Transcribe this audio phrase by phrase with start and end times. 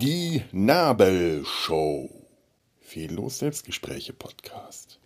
[0.00, 2.10] Die Nabelshow.
[2.80, 4.98] Fehllos Selbstgespräche Podcast.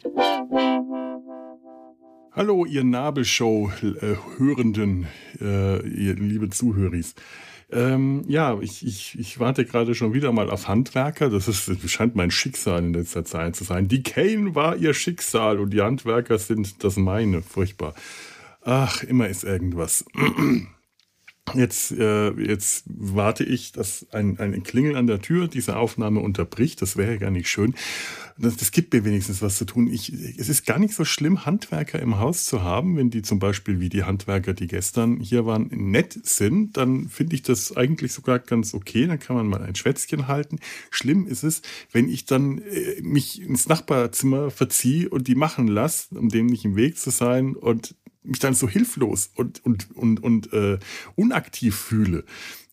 [2.33, 5.09] Hallo, ihr Nabelshow-Hörenden,
[5.39, 7.15] äh, ihr liebe Zuhöris.
[7.73, 11.31] Ähm, ja, ich, ich, ich warte gerade schon wieder mal auf Handwerker.
[11.31, 13.89] Das, ist, das scheint mein Schicksal in letzter Zeit zu sein.
[13.89, 17.43] Die Kane war ihr Schicksal und die Handwerker sind das meine.
[17.43, 17.95] Furchtbar.
[18.61, 20.05] Ach, immer ist irgendwas.
[21.55, 26.81] Jetzt, äh, jetzt warte ich, dass ein, ein Klingeln an der Tür diese Aufnahme unterbricht.
[26.81, 27.75] Das wäre ja gar nicht schön.
[28.39, 29.89] Das, das gibt mir wenigstens was zu tun.
[29.89, 33.41] Ich, es ist gar nicht so schlimm, Handwerker im Haus zu haben, wenn die zum
[33.41, 36.77] Beispiel wie die Handwerker, die gestern hier waren, nett sind.
[36.77, 39.09] Dann finde ich das eigentlich sogar ganz okay.
[39.09, 40.61] Dann kann man mal ein Schwätzchen halten.
[40.91, 46.17] Schlimm ist es, wenn ich dann äh, mich ins Nachbarzimmer verziehe und die machen lasse,
[46.17, 50.23] um dem nicht im Weg zu sein und mich dann so hilflos und, und, und,
[50.23, 50.79] und äh,
[51.17, 52.25] unaktiv fühle.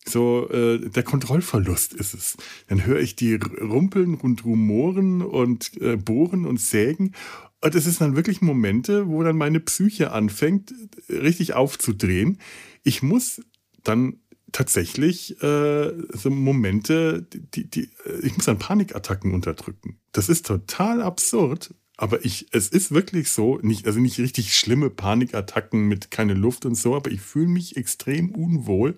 [0.06, 2.36] So, äh, der Kontrollverlust ist es.
[2.68, 7.14] Dann höre ich die rumpeln und rumoren und äh, bohren und sägen.
[7.60, 10.72] Und es sind dann wirklich Momente, wo dann meine Psyche anfängt,
[11.08, 12.38] richtig aufzudrehen.
[12.82, 13.42] Ich muss
[13.84, 14.20] dann
[14.52, 20.00] tatsächlich äh, so Momente, die, die, äh, ich muss dann Panikattacken unterdrücken.
[20.12, 24.88] Das ist total absurd, aber ich, es ist wirklich so, nicht, also nicht richtig schlimme
[24.88, 28.96] Panikattacken mit keine Luft und so, aber ich fühle mich extrem unwohl,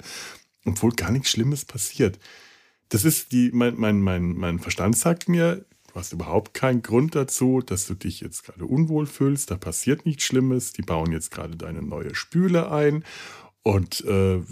[0.65, 2.21] obwohl gar nichts Schlimmes passiert.
[2.91, 7.17] Das ist die, mein, mein, mein, mein Verstand sagt mir, du hast überhaupt keinen Grund
[7.17, 11.33] dazu, dass du dich jetzt gerade unwohl fühlst, da passiert nichts Schlimmes, die bauen jetzt
[11.33, 13.03] gerade deine neue Spüle ein
[13.65, 14.43] und äh,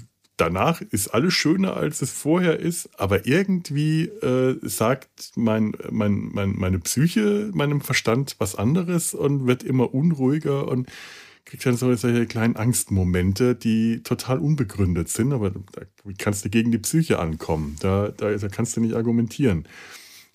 [0.40, 6.56] danach ist alles schöner, als es vorher ist, aber irgendwie äh, sagt mein, mein, mein,
[6.56, 10.88] meine Psyche meinem Verstand was anderes und wird immer unruhiger und
[11.44, 15.82] kriegt dann so solche kleinen Angstmomente, die total unbegründet sind, aber da
[16.18, 17.76] kannst du gegen die Psyche ankommen.
[17.80, 19.66] Da, da, da kannst du nicht argumentieren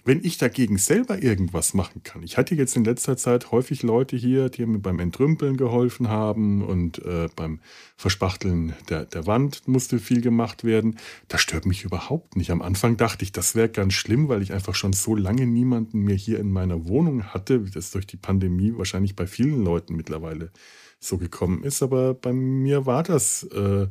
[0.06, 2.22] wenn ich dagegen selber irgendwas machen kann.
[2.22, 6.64] Ich hatte jetzt in letzter Zeit häufig Leute hier, die mir beim Entrümpeln geholfen haben
[6.64, 7.60] und äh, beim
[7.98, 11.00] Verspachteln der, der Wand musste viel gemacht werden.
[11.28, 12.52] Das stört mich überhaupt nicht.
[12.52, 16.02] Am Anfang dachte ich, das wäre ganz schlimm, weil ich einfach schon so lange niemanden
[16.02, 19.96] mehr hier in meiner Wohnung hatte, wie das durch die Pandemie wahrscheinlich bei vielen Leuten
[19.96, 20.52] mittlerweile
[21.00, 21.82] so gekommen ist.
[21.82, 23.44] Aber bei mir war das.
[23.44, 23.88] Äh,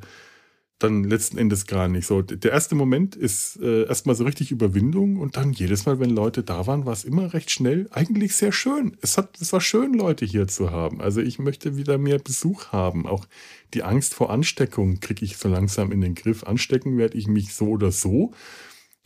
[0.78, 2.06] dann letzten Endes gar nicht.
[2.06, 6.10] So, der erste Moment ist äh, erstmal so richtig Überwindung und dann jedes Mal, wenn
[6.10, 7.88] Leute da waren, war es immer recht schnell.
[7.92, 8.96] Eigentlich sehr schön.
[9.00, 11.00] Es, hat, es war schön, Leute hier zu haben.
[11.00, 13.06] Also ich möchte wieder mehr Besuch haben.
[13.06, 13.26] Auch
[13.72, 16.44] die Angst vor Ansteckung kriege ich so langsam in den Griff.
[16.44, 18.32] Anstecken werde ich mich so oder so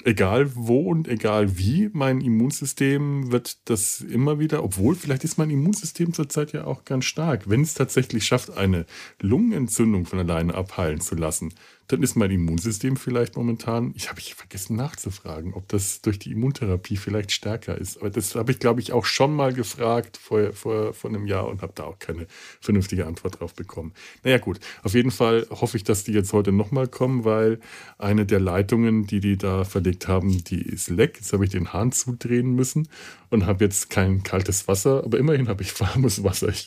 [0.04, 5.50] egal wo und egal wie, mein Immunsystem wird das immer wieder, obwohl vielleicht ist mein
[5.50, 8.86] Immunsystem zurzeit ja auch ganz stark, wenn es tatsächlich schafft, eine
[9.20, 11.52] Lungenentzündung von alleine abheilen zu lassen,
[11.88, 16.32] dann ist mein Immunsystem vielleicht momentan, ich habe ich vergessen nachzufragen, ob das durch die
[16.32, 17.98] Immuntherapie vielleicht stärker ist.
[17.98, 21.48] Aber das habe ich, glaube ich, auch schon mal gefragt vor, vor, vor einem Jahr
[21.48, 22.26] und habe da auch keine
[22.60, 23.94] vernünftige Antwort drauf bekommen.
[24.22, 27.58] Naja gut, auf jeden Fall hoffe ich, dass die jetzt heute nochmal kommen, weil
[27.96, 31.16] eine der Leitungen, die die da verlegt haben, die ist leck.
[31.16, 32.86] Jetzt habe ich den Hahn zudrehen müssen
[33.30, 36.48] und habe jetzt kein kaltes Wasser, aber immerhin habe ich warmes Wasser.
[36.48, 36.66] Ich,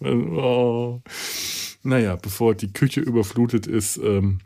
[0.00, 1.02] oh
[1.82, 3.96] naja, bevor die Küche überflutet ist.
[3.98, 4.40] Ähm,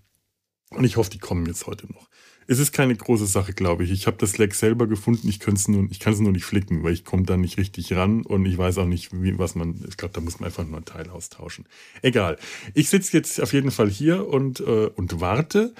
[0.70, 2.08] und ich hoffe, die kommen jetzt heute noch.
[2.46, 3.90] Es ist keine große Sache, glaube ich.
[3.90, 5.28] Ich habe das Leck selber gefunden.
[5.28, 8.44] Ich, ich kann es nur nicht flicken, weil ich komme da nicht richtig ran und
[8.44, 9.82] ich weiß auch nicht, wie, was man.
[9.88, 11.66] Ich glaube, da muss man einfach nur ein Teil austauschen.
[12.02, 12.36] Egal.
[12.74, 15.74] Ich sitze jetzt auf jeden Fall hier und, äh, und warte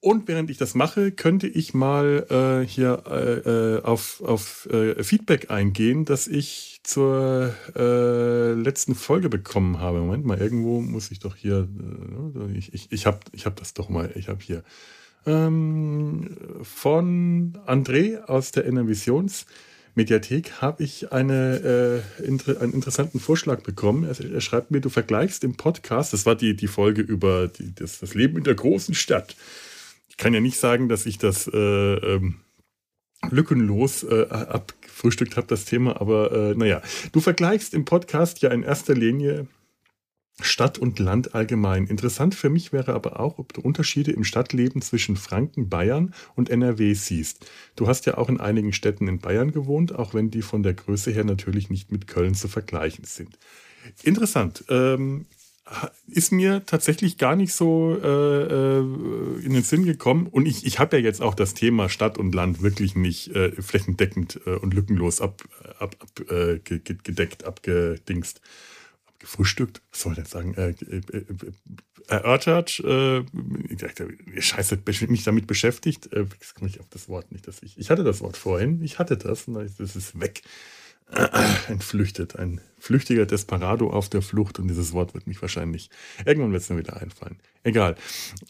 [0.00, 5.02] und während ich das mache, könnte ich mal äh, hier äh, äh, auf, auf äh,
[5.02, 10.00] Feedback eingehen, das ich zur äh, letzten Folge bekommen habe.
[10.00, 11.68] Moment mal, irgendwo muss ich doch hier,
[12.34, 14.64] äh, ich, ich, ich habe ich hab das doch mal, ich habe hier
[15.26, 19.44] ähm, von André aus der Innovations
[19.94, 24.04] Mediathek habe ich eine, äh, inter, einen interessanten Vorschlag bekommen.
[24.04, 27.74] Er, er, schreibt mir, du vergleichst im Podcast, das war die, die Folge über die,
[27.74, 29.36] das, das Leben in der großen Stadt
[30.20, 32.36] kann ja nicht sagen, dass ich das äh, ähm,
[33.30, 36.82] lückenlos äh, abgefrühstückt habe, das Thema, aber äh, naja.
[37.12, 39.48] Du vergleichst im Podcast ja in erster Linie
[40.42, 41.86] Stadt und Land allgemein.
[41.86, 46.48] Interessant für mich wäre aber auch, ob du Unterschiede im Stadtleben zwischen Franken, Bayern und
[46.48, 47.50] NRW siehst.
[47.76, 50.74] Du hast ja auch in einigen Städten in Bayern gewohnt, auch wenn die von der
[50.74, 53.38] Größe her natürlich nicht mit Köln zu vergleichen sind.
[54.02, 54.64] Interessant.
[54.68, 55.26] Ähm,
[56.06, 58.80] ist mir tatsächlich gar nicht so äh, äh,
[59.44, 60.26] in den Sinn gekommen.
[60.26, 63.52] Und ich, ich habe ja jetzt auch das Thema Stadt und Land wirklich nicht äh,
[63.62, 65.42] flächendeckend äh, und lückenlos ab,
[65.78, 68.40] ab, ab, äh, gedeckt, abgedingst.
[69.18, 71.24] gefrühstückt, was soll ich jetzt sagen, äh, äh, äh,
[72.08, 73.22] erörtert, äh,
[74.38, 74.78] scheiße,
[75.08, 78.02] mich damit beschäftigt, äh, jetzt komme ich auf das Wort nicht, dass ich, ich hatte
[78.02, 80.42] das Wort vorhin, ich hatte das, und das ist weg
[81.68, 82.36] entflüchtet.
[82.36, 85.90] Ein flüchtiger Desperado auf der Flucht und dieses Wort wird mich wahrscheinlich,
[86.24, 87.36] irgendwann wird es mir wieder einfallen.
[87.62, 87.96] Egal.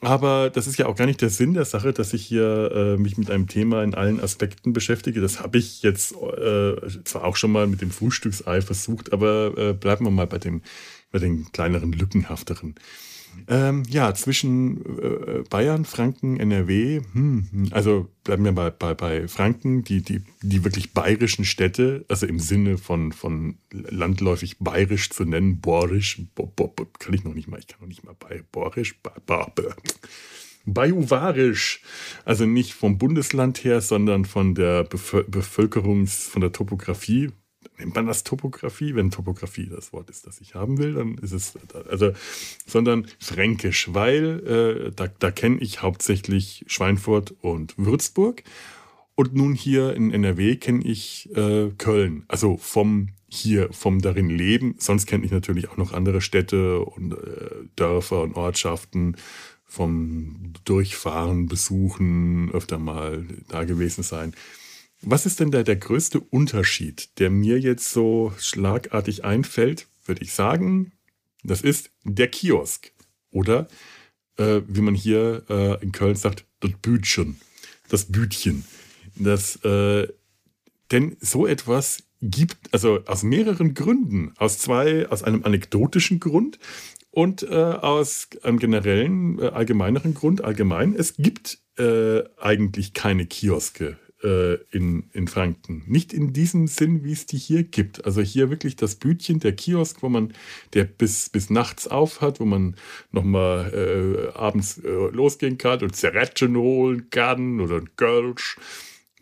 [0.00, 2.96] Aber das ist ja auch gar nicht der Sinn der Sache, dass ich hier äh,
[2.96, 5.20] mich mit einem Thema in allen Aspekten beschäftige.
[5.20, 9.72] Das habe ich jetzt äh, zwar auch schon mal mit dem Frühstücksei versucht, aber äh,
[9.72, 10.62] bleiben wir mal bei dem,
[11.10, 12.76] bei den kleineren, lückenhafteren.
[13.48, 19.28] Ähm, ja, zwischen äh, Bayern, Franken, NRW, hm, hm, also bleiben wir bei, bei, bei
[19.28, 25.24] Franken, die, die, die wirklich bayerischen Städte, also im Sinne von, von landläufig bayerisch zu
[25.24, 28.14] nennen, borisch, bo, bo, bo, kann ich noch nicht mal, ich kann noch nicht mal
[28.18, 29.74] bei borisch, ba, ba, ba,
[30.66, 31.80] Bajuwarisch,
[32.24, 37.30] also nicht vom Bundesland her, sondern von der Bevölkerungs-, von der Topografie,
[37.80, 38.94] nennt man das Topografie?
[38.94, 41.54] Wenn Topografie das Wort ist, das ich haben will, dann ist es,
[41.88, 42.12] also,
[42.66, 48.44] sondern Fränkisch, weil äh, da, da kenne ich hauptsächlich Schweinfurt und Würzburg.
[49.14, 54.74] Und nun hier in NRW kenne ich äh, Köln, also vom hier, vom darin leben.
[54.78, 57.16] Sonst kenne ich natürlich auch noch andere Städte und äh,
[57.76, 59.16] Dörfer und Ortschaften
[59.64, 64.34] vom Durchfahren, Besuchen, öfter mal da gewesen sein.
[65.02, 70.32] Was ist denn da der größte Unterschied, der mir jetzt so schlagartig einfällt, würde ich
[70.34, 70.92] sagen,
[71.42, 72.92] das ist der Kiosk.
[73.30, 73.68] Oder
[74.36, 77.40] äh, wie man hier äh, in Köln sagt, das Bütchen.
[77.88, 78.64] Das Bütchen.
[79.16, 80.06] Das, äh,
[80.90, 86.58] denn so etwas gibt, also aus mehreren Gründen, aus zwei, aus einem anekdotischen Grund
[87.10, 93.96] und äh, aus einem generellen, äh, allgemeineren Grund, allgemein, es gibt äh, eigentlich keine Kioske
[94.22, 95.82] äh, in, in Franken.
[95.86, 98.04] Nicht in diesem Sinn, wie es die hier gibt.
[98.04, 100.32] Also hier wirklich das Bütchen, der Kiosk, wo man,
[100.74, 102.76] der bis, bis nachts auf hat, wo man
[103.12, 108.56] nochmal äh, abends äh, losgehen kann und Zerretchen holen kann oder ein Kölsch.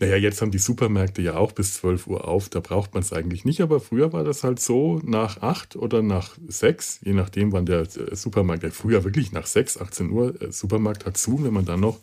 [0.01, 3.13] Naja, jetzt haben die Supermärkte ja auch bis 12 Uhr auf, da braucht man es
[3.13, 7.51] eigentlich nicht, aber früher war das halt so, nach 8 oder nach 6, je nachdem,
[7.51, 11.53] wann der äh, Supermarkt, früher wirklich nach 6, 18 Uhr, äh, Supermarkt hat zu, wenn
[11.53, 11.99] man dann noch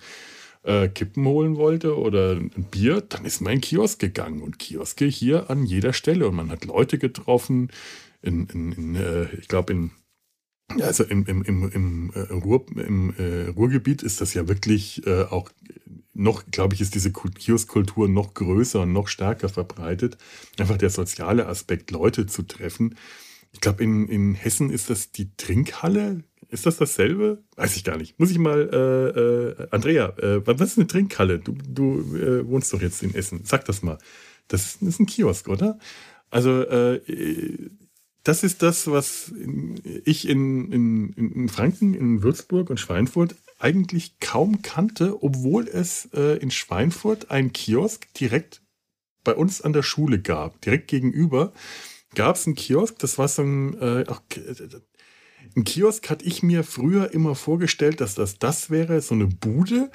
[0.66, 4.42] äh, Kippen holen wollte oder ein Bier, dann ist man in Kiosk gegangen.
[4.42, 6.28] Und Kioske hier an jeder Stelle.
[6.28, 7.70] Und man hat Leute getroffen,
[8.22, 9.92] in, in, in äh, ich glaube, in
[10.82, 15.24] also im, im, im, im, äh, Ruhr, im äh, Ruhrgebiet ist das ja wirklich äh,
[15.24, 15.52] auch
[16.14, 20.18] noch, glaube ich, ist diese Kioskkultur noch größer und noch stärker verbreitet.
[20.58, 22.96] Einfach der soziale Aspekt, Leute zu treffen.
[23.56, 27.42] Ich glaube, in, in Hessen ist das die Trinkhalle, ist das dasselbe?
[27.56, 28.20] Weiß ich gar nicht.
[28.20, 31.40] Muss ich mal, äh, äh, Andrea, äh, was ist eine Trinkhalle?
[31.40, 33.46] Du, du äh, wohnst doch jetzt in Essen.
[33.46, 33.98] Sag das mal.
[34.50, 35.80] Das ist, ein Kiosk, oder?
[36.30, 37.70] Also, äh,
[38.24, 39.32] das ist das, was
[40.04, 46.38] ich in, in, in Franken, in Würzburg und Schweinfurt eigentlich kaum kannte, obwohl es äh,
[46.40, 48.62] in Schweinfurt einen Kiosk direkt
[49.24, 50.60] bei uns an der Schule gab.
[50.60, 51.54] Direkt gegenüber
[52.16, 54.06] gab es einen Kiosk, das war so ein, äh,
[55.56, 59.92] ein Kiosk hatte ich mir früher immer vorgestellt, dass das das wäre, so eine Bude,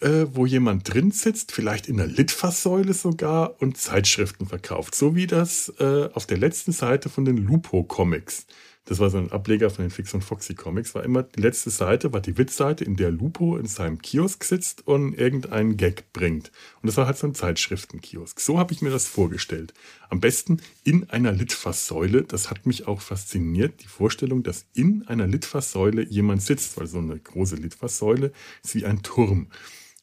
[0.00, 4.94] äh, wo jemand drin sitzt, vielleicht in der Litfaßsäule sogar und Zeitschriften verkauft.
[4.94, 8.46] So wie das äh, auf der letzten Seite von den Lupo-Comics
[8.86, 11.70] das war so ein Ableger von den Fix und Foxy Comics, war immer die letzte
[11.70, 16.52] Seite, war die Witzseite, in der Lupo in seinem Kiosk sitzt und irgendeinen Gag bringt.
[16.80, 18.38] Und das war halt so ein Zeitschriftenkiosk.
[18.38, 19.74] So habe ich mir das vorgestellt.
[20.08, 22.22] Am besten in einer Litfaßsäule.
[22.22, 26.98] Das hat mich auch fasziniert, die Vorstellung, dass in einer Litfaßsäule jemand sitzt, weil so
[26.98, 29.48] eine große Litfaßsäule ist wie ein Turm.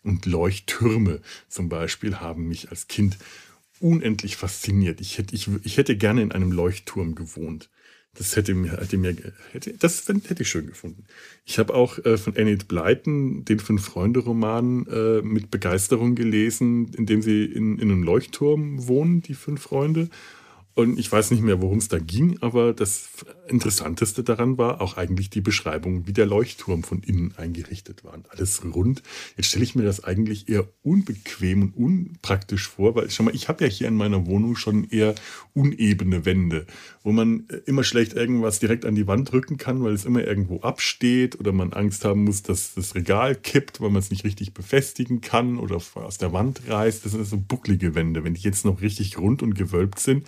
[0.03, 3.17] Und Leuchttürme zum Beispiel haben mich als Kind
[3.79, 4.99] unendlich fasziniert.
[4.99, 7.69] Ich hätte, ich, ich hätte gerne in einem Leuchtturm gewohnt.
[8.15, 9.15] Das hätte mir, hätte mir
[9.51, 11.03] hätte, das hätte ich schön gefunden.
[11.46, 17.24] Ich habe auch äh, von Enid Blyton den Fünf-Freunde-Roman äh, mit Begeisterung gelesen, in dem
[17.24, 20.10] sie in, in einem Leuchtturm wohnen, die fünf Freunde.
[20.75, 23.10] Und ich weiß nicht mehr, worum es da ging, aber das
[23.48, 28.15] Interessanteste daran war auch eigentlich die Beschreibung, wie der Leuchtturm von innen eingerichtet war.
[28.15, 29.03] Und alles rund.
[29.38, 33.50] Jetzt stelle ich mir das eigentlich eher unbequem und unpraktisch vor, weil schau mal, ich
[33.50, 35.13] habe ja hier in meiner Wohnung schon eher
[35.53, 36.65] unebene Wände,
[37.03, 40.25] wo man äh, immer schlecht irgendwas direkt an die Wand drücken kann, weil es immer
[40.25, 44.24] irgendwo absteht oder man Angst haben muss, dass das Regal kippt, weil man es nicht
[44.24, 47.06] richtig befestigen kann oder aus der Wand reißt.
[47.06, 48.24] Das sind so bucklige Wände.
[48.24, 50.25] Wenn die jetzt noch richtig rund und gewölbt sind,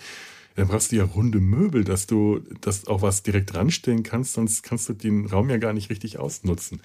[0.56, 4.62] dann brauchst du ja runde Möbel, dass du das auch was direkt ranstellen kannst, sonst
[4.62, 6.80] kannst du den Raum ja gar nicht richtig ausnutzen.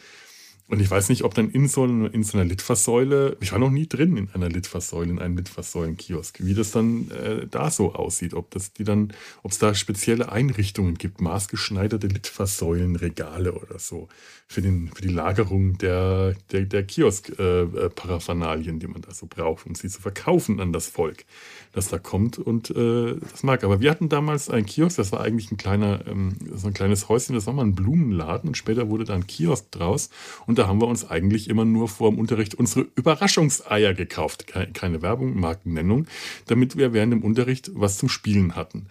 [0.72, 3.72] Und ich weiß nicht, ob dann in so, in so einer Litfaßsäule, ich war noch
[3.72, 8.34] nie drin in einer Litfaßsäule, in einem Litfaßsäulenkiosk, wie das dann äh, da so aussieht,
[8.34, 9.12] ob das die dann,
[9.44, 14.08] ob es da spezielle Einrichtungen gibt, maßgeschneiderte Litfaßsäulenregale oder so,
[14.48, 19.26] für, den, für die Lagerung der, der, der Kiosk-Paraphernalien, äh, äh die man da so
[19.26, 21.26] braucht, um sie zu verkaufen an das Volk,
[21.74, 23.66] das da kommt und äh, das mag.
[23.66, 27.10] Aber wir hatten damals ein Kiosk, das war eigentlich ein kleiner, ähm, so ein kleines
[27.10, 30.10] Häuschen, das war mal ein Blumenladen und später wurde da ein Kiosk draus
[30.48, 34.46] und da haben wir uns eigentlich immer nur vor dem Unterricht unsere Überraschungseier gekauft.
[34.46, 36.06] Keine Werbung, Markennennung,
[36.46, 38.86] damit wir während dem Unterricht was zum Spielen hatten.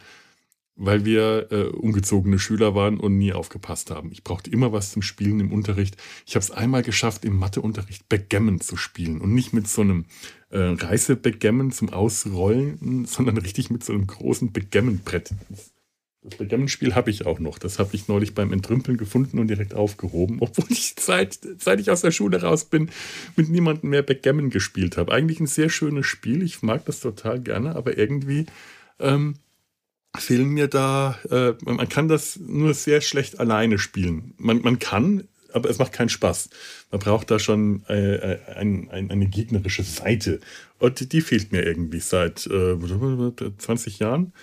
[0.74, 4.10] Weil wir äh, ungezogene Schüler waren und nie aufgepasst haben.
[4.10, 5.96] Ich brauchte immer was zum Spielen im Unterricht.
[6.26, 9.20] Ich habe es einmal geschafft, im Matheunterricht Backgammon zu spielen.
[9.20, 10.06] Und nicht mit so einem
[10.48, 15.30] äh, Reiße-Backgammon zum Ausrollen, sondern richtig mit so einem großen Backgammon-Brett.
[16.22, 17.58] Das Backgammon-Spiel habe ich auch noch.
[17.58, 21.90] Das habe ich neulich beim Entrümpeln gefunden und direkt aufgehoben, obwohl ich seit, seit ich
[21.90, 22.90] aus der Schule raus bin,
[23.36, 25.12] mit niemandem mehr Backgammon gespielt habe.
[25.12, 26.42] Eigentlich ein sehr schönes Spiel.
[26.42, 28.46] Ich mag das total gerne, aber irgendwie
[28.98, 29.36] ähm,
[30.16, 34.34] fehlen mir da, äh, man kann das nur sehr schlecht alleine spielen.
[34.36, 36.50] Man, man kann, aber es macht keinen Spaß.
[36.90, 40.40] Man braucht da schon äh, äh ein, ein, eine gegnerische Seite.
[40.78, 42.76] Und die fehlt mir irgendwie seit äh,
[43.56, 44.34] 20 Jahren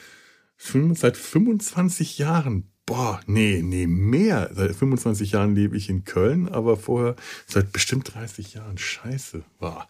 [0.57, 2.71] seit 25 Jahren.
[2.85, 4.49] Boah, nee, nee, mehr.
[4.53, 8.77] Seit 25 Jahren lebe ich in Köln, aber vorher seit bestimmt 30 Jahren.
[8.77, 9.89] Scheiße, war.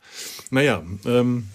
[0.50, 1.47] Naja, ähm,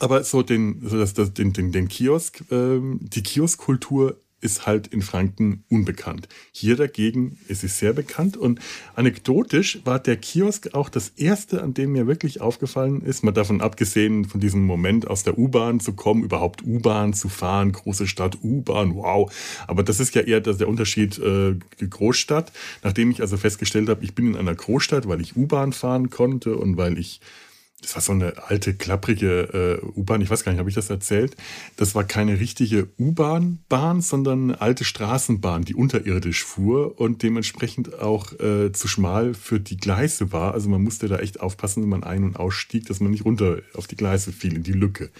[0.00, 4.88] aber so den, so das, das, den, den, den Kiosk, ähm, die Kioskkultur ist halt
[4.88, 6.28] in Franken unbekannt.
[6.52, 8.60] Hier dagegen ist es sehr bekannt und
[8.94, 13.60] anekdotisch war der Kiosk auch das erste, an dem mir wirklich aufgefallen ist, mal davon
[13.60, 18.38] abgesehen von diesem Moment aus der U-Bahn zu kommen, überhaupt U-Bahn zu fahren, große Stadt,
[18.42, 19.32] U-Bahn, wow.
[19.66, 21.54] Aber das ist ja eher der Unterschied äh,
[21.88, 22.52] Großstadt.
[22.82, 26.56] Nachdem ich also festgestellt habe, ich bin in einer Großstadt, weil ich U-Bahn fahren konnte
[26.56, 27.20] und weil ich
[27.82, 30.20] das war so eine alte, klapprige äh, U-Bahn.
[30.20, 31.36] Ich weiß gar nicht, habe ich das erzählt?
[31.76, 38.38] Das war keine richtige U-Bahn-Bahn, sondern eine alte Straßenbahn, die unterirdisch fuhr und dementsprechend auch
[38.40, 40.54] äh, zu schmal für die Gleise war.
[40.54, 43.58] Also man musste da echt aufpassen, wenn man ein- und ausstieg, dass man nicht runter
[43.74, 45.10] auf die Gleise fiel, in die Lücke.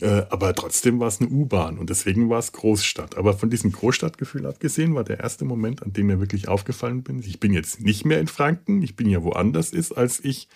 [0.00, 3.16] Äh, aber trotzdem war es eine U-Bahn und deswegen war es Großstadt.
[3.16, 7.20] Aber von diesem Großstadtgefühl abgesehen war der erste Moment, an dem mir wirklich aufgefallen bin,
[7.20, 10.48] ich bin jetzt nicht mehr in Franken, ich bin ja woanders ist, als ich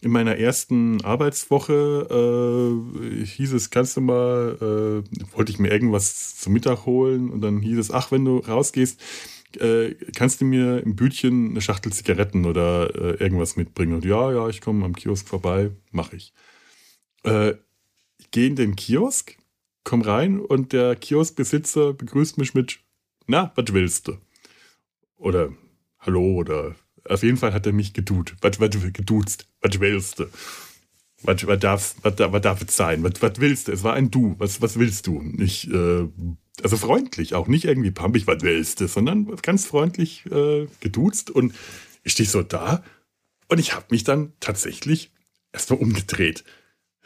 [0.00, 6.36] in meiner ersten Arbeitswoche äh, hieß es, kannst du mal, äh, wollte ich mir irgendwas
[6.36, 9.00] zum Mittag holen und dann hieß es, ach, wenn du rausgehst,
[9.60, 13.94] äh, kannst du mir im Bütchen eine Schachtel Zigaretten oder äh, irgendwas mitbringen?
[13.94, 16.32] Und ja, ja, ich komme am Kiosk vorbei, mache ich.
[17.24, 17.54] Äh,
[18.18, 19.36] ich gehe in den Kiosk,
[19.84, 22.80] komm rein und der Kioskbesitzer begrüßt mich mit,
[23.26, 24.18] na, was willst du?
[25.16, 25.52] Oder
[25.98, 26.74] Hallo oder
[27.08, 28.34] auf jeden Fall hat er mich gedut.
[28.40, 29.46] Was, was, geduzt.
[29.60, 30.26] Was willst du?
[31.22, 33.02] Was, was, darf, was, was darf es sein?
[33.02, 33.72] Was, was willst du?
[33.72, 34.34] Es war ein Du.
[34.38, 35.22] Was, was willst du?
[35.22, 36.06] Nicht, äh,
[36.62, 41.30] also freundlich, auch nicht irgendwie pampig, was willst du, sondern ganz freundlich äh, geduzt.
[41.30, 41.54] Und
[42.02, 42.82] ich stehe so da
[43.48, 45.12] und ich habe mich dann tatsächlich
[45.52, 46.44] erstmal umgedreht.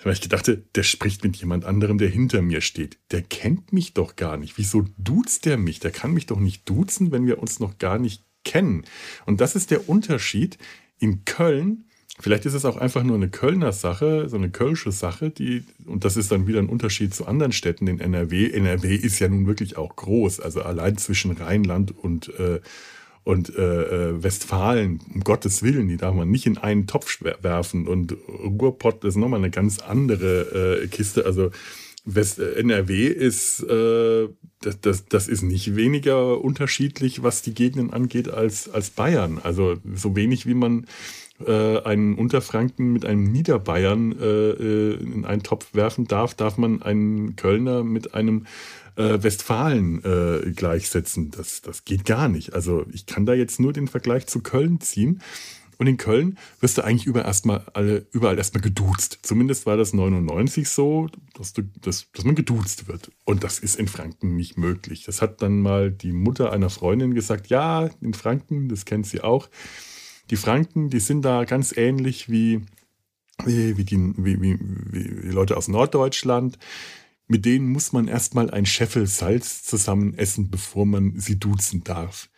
[0.03, 2.99] Weil ich gedachte, der spricht mit jemand anderem, der hinter mir steht.
[3.11, 4.57] Der kennt mich doch gar nicht.
[4.57, 5.81] Wieso duzt der mich?
[5.81, 8.85] Der kann mich doch nicht duzen, wenn wir uns noch gar nicht kennen.
[9.27, 10.59] Und das ist der Unterschied.
[10.99, 11.85] In Köln,
[12.19, 16.05] vielleicht ist es auch einfach nur eine Kölner Sache, so eine kölsche Sache, die, und
[16.05, 18.51] das ist dann wieder ein Unterschied zu anderen Städten in NRW.
[18.51, 22.61] NRW ist ja nun wirklich auch groß, also allein zwischen Rheinland und äh,
[23.23, 27.87] und äh, äh Westfalen, um Gottes Willen, die darf man nicht in einen Topf werfen.
[27.87, 31.27] Und Ruhrpott ist nochmal eine ganz andere äh, Kiste.
[31.27, 31.51] Also
[32.15, 34.29] West äh, NRW ist, äh,
[34.61, 39.39] das, das, das ist nicht weniger unterschiedlich, was die Gegenden angeht, als, als Bayern.
[39.43, 40.87] Also so wenig wie man
[41.47, 46.83] äh, einen Unterfranken mit einem Niederbayern äh, äh, in einen Topf werfen darf, darf man
[46.83, 48.47] einen Kölner mit einem
[48.97, 51.31] äh, Westfalen äh, gleichsetzen.
[51.31, 52.55] Das, das geht gar nicht.
[52.55, 55.21] Also ich kann da jetzt nur den Vergleich zu Köln ziehen.
[55.79, 59.21] Und in Köln wirst du eigentlich überall erstmal, alle, überall erstmal geduzt.
[59.23, 63.13] Zumindest war das 99 so, dass, du, dass, dass man geduzt wird.
[63.25, 65.05] Und das ist in Franken nicht möglich.
[65.05, 69.21] Das hat dann mal die Mutter einer Freundin gesagt, ja, in Franken, das kennt sie
[69.21, 69.49] auch.
[70.31, 72.63] Die Franken, die sind da ganz ähnlich wie,
[73.45, 76.59] wie, wie, die, wie, wie, wie Leute aus Norddeutschland.
[77.29, 82.31] Mit denen muss man erstmal ein Scheffel Salz zusammen essen, bevor man sie duzen darf.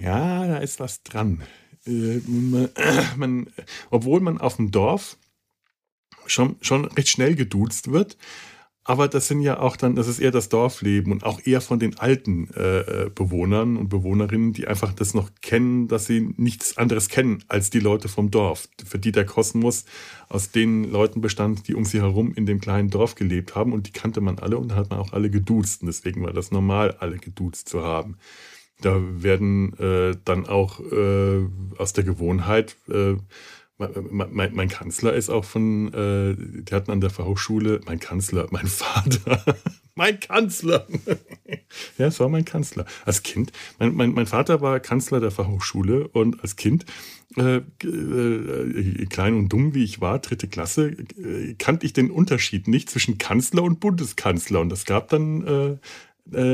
[0.00, 1.42] Ja, da ist was dran
[1.86, 2.68] äh, man,
[3.16, 3.46] man,
[3.90, 5.16] obwohl man auf dem Dorf
[6.26, 8.16] schon, schon recht schnell geduzt wird,
[8.82, 11.78] aber das sind ja auch dann, das ist eher das Dorfleben und auch eher von
[11.78, 16.78] den alten äh, äh, Bewohnern und Bewohnerinnen, die einfach das noch kennen, dass sie nichts
[16.78, 19.84] anderes kennen als die Leute vom Dorf, für die der Kosmos
[20.28, 23.86] aus den Leuten bestand, die um sie herum in dem kleinen Dorf gelebt haben und
[23.86, 26.96] die kannte man alle und hat man auch alle geduzt und deswegen war das normal,
[27.00, 28.16] alle geduzt zu haben.
[28.80, 31.46] Da werden äh, dann auch äh,
[31.76, 33.16] aus der Gewohnheit äh,
[33.80, 38.46] mein, mein, mein, Kanzler ist auch von, äh, die hatten an der Fachhochschule, mein Kanzler,
[38.50, 39.56] mein Vater,
[39.94, 40.86] mein Kanzler.
[41.98, 42.84] ja, es war mein Kanzler.
[43.06, 46.84] Als Kind, mein, mein, mein Vater war Kanzler der Fachhochschule und als Kind,
[47.36, 52.68] äh, äh, klein und dumm wie ich war, dritte Klasse, äh, kannte ich den Unterschied
[52.68, 54.60] nicht zwischen Kanzler und Bundeskanzler.
[54.60, 55.76] Und es gab dann äh,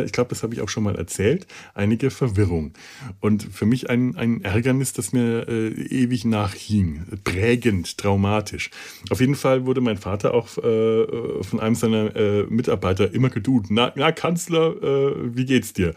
[0.05, 2.73] ich glaube, das habe ich auch schon mal erzählt, einige Verwirrung.
[3.21, 8.71] Und für mich ein, ein Ärgernis, das mir äh, ewig nachhing, prägend, traumatisch.
[9.11, 13.67] Auf jeden Fall wurde mein Vater auch äh, von einem seiner äh, Mitarbeiter immer geduht.
[13.69, 15.95] Na, na Kanzler, äh, wie geht's dir?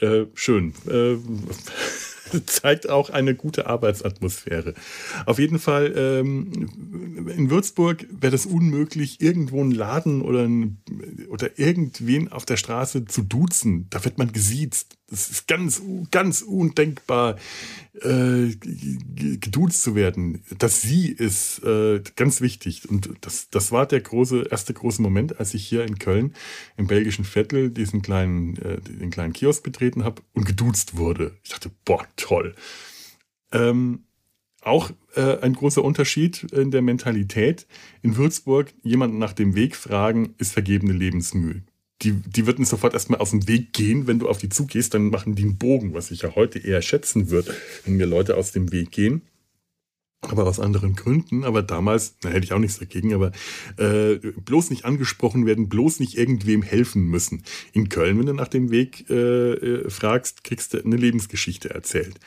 [0.00, 0.74] Äh, schön.
[2.46, 4.74] zeigt auch eine gute Arbeitsatmosphäre.
[5.24, 6.68] Auf jeden Fall, ähm,
[7.36, 10.78] in Würzburg wäre das unmöglich, irgendwo einen Laden oder, ein,
[11.28, 13.86] oder irgendwen auf der Straße zu duzen.
[13.90, 14.96] Da wird man gesiezt.
[15.08, 15.80] Das ist ganz,
[16.10, 17.36] ganz undenkbar,
[18.02, 20.42] äh, geduzt zu werden.
[20.58, 22.88] Das Sie ist äh, ganz wichtig.
[22.88, 26.34] Und das, das war der große, erste große Moment, als ich hier in Köln
[26.76, 31.36] im belgischen Viertel diesen kleinen, äh, den kleinen Kiosk betreten habe und geduzt wurde.
[31.44, 32.54] Ich dachte, boah, toll.
[33.52, 34.04] Ähm,
[34.62, 37.66] auch äh, ein großer Unterschied in der Mentalität.
[38.02, 41.62] In Würzburg jemanden nach dem Weg fragen, ist vergebene Lebensmühe
[42.02, 44.06] die, die würden sofort erstmal aus dem Weg gehen.
[44.06, 46.82] Wenn du auf die zugehst, dann machen die einen Bogen, was ich ja heute eher
[46.82, 47.54] schätzen würde,
[47.84, 49.22] wenn mir Leute aus dem Weg gehen.
[50.22, 51.44] Aber aus anderen Gründen.
[51.44, 53.32] Aber damals, da hätte ich auch nichts dagegen, aber
[53.76, 57.42] äh, bloß nicht angesprochen werden, bloß nicht irgendwem helfen müssen.
[57.72, 62.18] In Köln, wenn du nach dem Weg äh, äh fragst, kriegst du eine Lebensgeschichte erzählt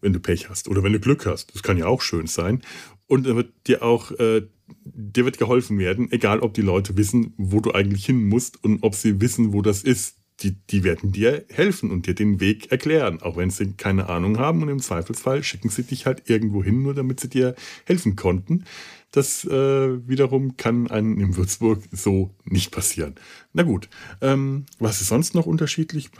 [0.00, 1.54] wenn du Pech hast oder wenn du Glück hast.
[1.54, 2.62] Das kann ja auch schön sein.
[3.06, 4.42] Und dann wird dir auch, äh,
[4.84, 8.82] dir wird geholfen werden, egal ob die Leute wissen, wo du eigentlich hin musst und
[8.82, 10.17] ob sie wissen, wo das ist.
[10.40, 14.38] Die, die werden dir helfen und dir den Weg erklären, auch wenn sie keine Ahnung
[14.38, 14.62] haben.
[14.62, 18.64] Und im Zweifelsfall schicken sie dich halt irgendwo hin, nur damit sie dir helfen konnten.
[19.10, 23.14] Das äh, wiederum kann einem in Würzburg so nicht passieren.
[23.52, 23.88] Na gut,
[24.20, 26.10] ähm, was ist sonst noch unterschiedlich?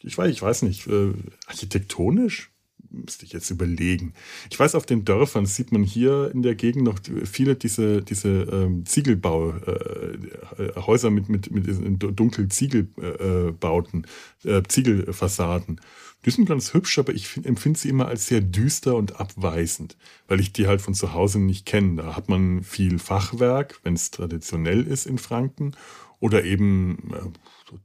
[0.00, 0.86] Ich weiß, ich weiß nicht.
[0.86, 1.14] Äh,
[1.46, 2.50] architektonisch?
[2.90, 4.12] Müsste ich jetzt überlegen.
[4.50, 8.28] Ich weiß, auf den Dörfern sieht man hier in der Gegend noch viele diese, diese
[8.28, 14.06] ähm, Ziegelbauhäuser äh, mit, mit, mit dunklen Ziegelbauten,
[14.44, 15.80] äh, Ziegelfassaden.
[16.24, 19.96] Die sind ganz hübsch, aber ich empfinde sie immer als sehr düster und abweisend,
[20.26, 22.02] weil ich die halt von zu Hause nicht kenne.
[22.02, 25.76] Da hat man viel Fachwerk, wenn es traditionell ist in Franken,
[26.18, 27.20] oder eben äh,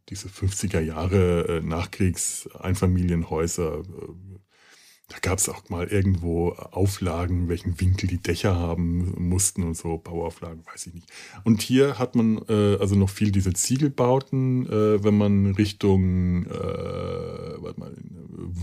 [0.09, 3.83] diese 50er Jahre äh, Nachkriegs-Einfamilienhäuser, äh,
[5.11, 9.97] da gab es auch mal irgendwo Auflagen, welchen Winkel die Dächer haben mussten und so,
[9.97, 11.11] Bauauflagen, weiß ich nicht.
[11.43, 16.51] Und hier hat man äh, also noch viel diese Ziegelbauten, äh, wenn man Richtung äh,
[16.51, 17.91] warte mal,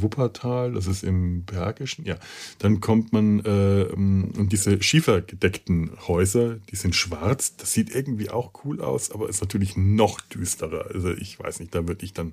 [0.01, 2.17] Wuppertal, das ist im Bergischen, ja,
[2.59, 8.53] dann kommt man äh, und diese schiefergedeckten Häuser, die sind schwarz, das sieht irgendwie auch
[8.65, 10.87] cool aus, aber ist natürlich noch düsterer.
[10.93, 12.33] Also ich weiß nicht, da würde ich dann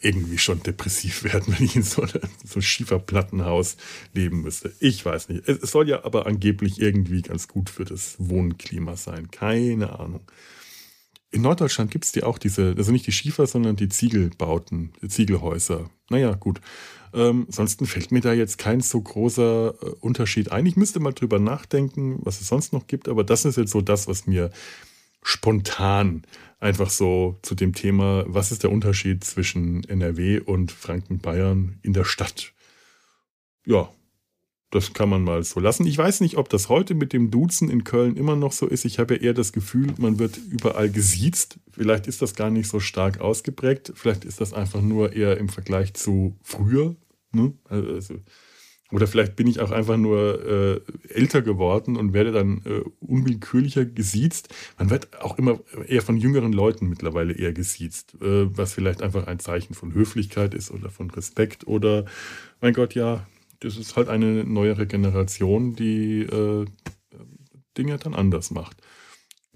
[0.00, 3.76] irgendwie schon depressiv werden, wenn ich in so, einem Schieferplattenhaus
[4.14, 4.72] leben müsste.
[4.80, 5.48] Ich weiß nicht.
[5.48, 9.30] Es, soll ja aber angeblich irgendwie ganz gut für das Wohnklima sein.
[9.30, 10.22] Keine Ahnung.
[11.30, 15.08] In Norddeutschland gibt es die auch diese, also nicht die Schiefer, sondern die Ziegelbauten, die
[15.08, 15.90] Ziegelhäuser.
[16.08, 16.60] Naja, gut.
[17.12, 20.64] Ähm, ansonsten fällt mir da jetzt kein so großer äh, Unterschied ein.
[20.66, 23.82] Ich müsste mal drüber nachdenken, was es sonst noch gibt, aber das ist jetzt so
[23.82, 24.50] das, was mir
[25.22, 26.22] spontan
[26.60, 32.04] einfach so zu dem Thema, was ist der Unterschied zwischen NRW und Franken-Bayern in der
[32.04, 32.52] Stadt?
[33.64, 33.90] Ja,
[34.70, 35.86] das kann man mal so lassen.
[35.86, 38.84] Ich weiß nicht, ob das heute mit dem Duzen in Köln immer noch so ist.
[38.84, 41.58] Ich habe ja eher das Gefühl, man wird überall gesiezt.
[41.70, 43.92] Vielleicht ist das gar nicht so stark ausgeprägt.
[43.94, 46.96] Vielleicht ist das einfach nur eher im Vergleich zu früher.
[47.32, 47.54] Ne?
[47.64, 48.16] Also,
[48.90, 50.80] oder vielleicht bin ich auch einfach nur äh,
[51.12, 54.48] älter geworden und werde dann äh, unwillkürlicher gesiezt.
[54.78, 59.26] Man wird auch immer eher von jüngeren Leuten mittlerweile eher gesiezt, äh, was vielleicht einfach
[59.26, 62.06] ein Zeichen von Höflichkeit ist oder von Respekt oder,
[62.60, 63.26] mein Gott, ja,
[63.60, 66.64] das ist halt eine neuere Generation, die äh,
[67.76, 68.78] Dinge dann anders macht.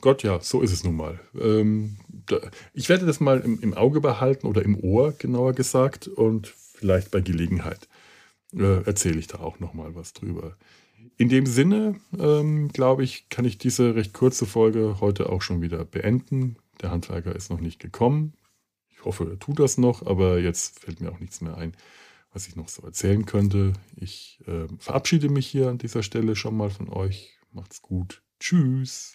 [0.02, 1.20] Gott, ja, so ist es nun mal.
[1.40, 2.38] Ähm, da,
[2.74, 7.10] ich werde das mal im, im Auge behalten oder im Ohr, genauer gesagt, und vielleicht
[7.10, 7.88] bei Gelegenheit
[8.56, 10.56] äh, erzähle ich da auch noch mal was drüber.
[11.16, 15.60] In dem Sinne, ähm, glaube ich, kann ich diese recht kurze Folge heute auch schon
[15.60, 16.56] wieder beenden.
[16.80, 18.34] Der Handwerker ist noch nicht gekommen.
[18.90, 21.72] Ich hoffe, er tut das noch, aber jetzt fällt mir auch nichts mehr ein,
[22.32, 23.72] was ich noch so erzählen könnte.
[23.96, 27.36] Ich äh, verabschiede mich hier an dieser Stelle schon mal von euch.
[27.52, 28.22] Macht's gut.
[28.38, 29.14] Tschüss.